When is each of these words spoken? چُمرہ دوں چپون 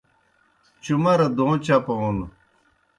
چُمرہ 0.83 1.27
دوں 1.35 1.53
چپون 1.65 2.17